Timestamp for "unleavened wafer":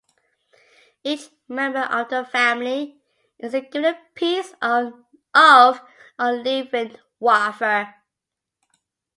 6.17-7.93